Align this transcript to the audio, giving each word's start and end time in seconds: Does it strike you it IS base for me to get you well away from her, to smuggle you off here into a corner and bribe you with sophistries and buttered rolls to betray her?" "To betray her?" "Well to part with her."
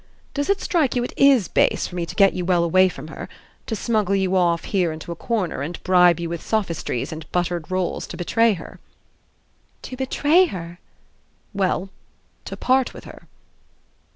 Does 0.33 0.49
it 0.49 0.59
strike 0.59 0.95
you 0.95 1.03
it 1.03 1.13
IS 1.15 1.47
base 1.47 1.85
for 1.85 1.95
me 1.95 2.07
to 2.07 2.15
get 2.15 2.33
you 2.33 2.43
well 2.43 2.63
away 2.63 2.89
from 2.89 3.09
her, 3.09 3.29
to 3.67 3.75
smuggle 3.75 4.15
you 4.15 4.35
off 4.35 4.63
here 4.63 4.91
into 4.91 5.11
a 5.11 5.15
corner 5.15 5.61
and 5.61 5.77
bribe 5.83 6.19
you 6.19 6.27
with 6.27 6.41
sophistries 6.41 7.11
and 7.11 7.31
buttered 7.31 7.69
rolls 7.69 8.07
to 8.07 8.17
betray 8.17 8.53
her?" 8.53 8.79
"To 9.83 9.95
betray 9.95 10.45
her?" 10.47 10.79
"Well 11.53 11.91
to 12.45 12.57
part 12.57 12.95
with 12.95 13.03
her." 13.03 13.27